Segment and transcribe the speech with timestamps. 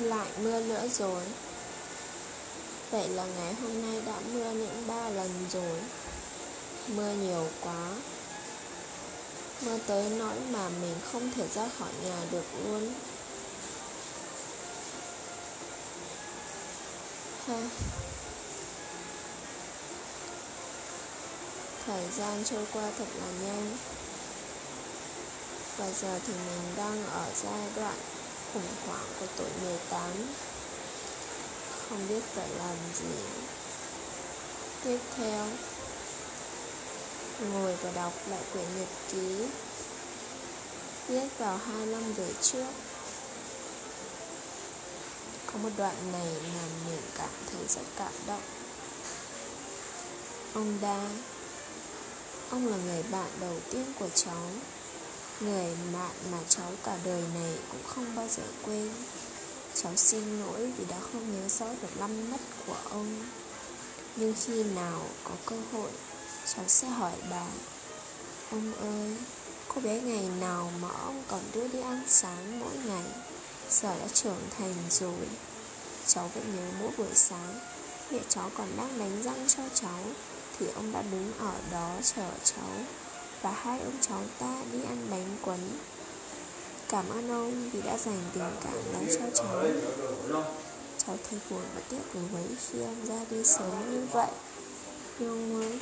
[0.00, 1.22] Lại mưa nữa rồi.
[2.90, 5.78] Vậy là ngày hôm nay đã mưa những ba lần rồi.
[6.88, 7.94] Mưa nhiều quá.
[9.62, 12.92] Mưa tới nỗi mà mình không thể ra khỏi nhà được luôn.
[17.46, 17.60] Ha.
[21.86, 23.76] Thời gian trôi qua thật là nhanh.
[25.76, 27.96] Và giờ thì mình đang ở giai đoạn
[28.54, 30.10] khủng hoảng của tuổi 18
[31.88, 33.22] Không biết phải làm gì.
[34.84, 35.46] Tiếp theo,
[37.52, 39.46] Ngồi và đọc lại quyển nhật ký.
[41.08, 42.66] Viết vào hai năm về trước.
[45.46, 48.42] Có một đoạn này làm mình cảm thấy rất cảm động.
[50.54, 51.08] Ông đa,
[52.50, 54.50] Ông là người bạn đầu tiên của cháu.
[55.40, 58.90] Người bạn mà cháu cả đời này cũng không bao giờ quên.
[59.74, 63.28] Cháu xin lỗi vì đã không nhớ rõ được lăm mất của ông.
[64.16, 65.90] Nhưng khi nào có cơ hội,
[66.54, 67.46] Cháu sẽ hỏi bà
[68.50, 69.16] Ông ơi,
[69.68, 73.04] Cô bé ngày nào mà ông còn đưa đi ăn sáng mỗi ngày?
[73.70, 75.28] Giờ đã trưởng thành rồi.
[76.06, 77.60] Cháu vẫn nhớ mỗi buổi sáng,
[78.10, 80.04] Mẹ cháu còn đang đánh răng cho cháu,
[80.58, 82.70] Thì ông đã đứng ở đó chờ cháu.
[83.42, 85.58] Và hai ông cháu ta đi ăn bánh quấn.
[86.88, 89.64] Cảm ơn ông vì đã dành tình cảm đó cho cháu.
[91.06, 94.30] Cháu thấy buồn và tiếc nuối khi ông ra đi sớm như vậy.
[95.18, 95.78] Nhưng ông ơi